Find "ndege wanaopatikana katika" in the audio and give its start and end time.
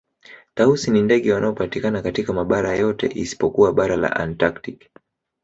1.01-2.33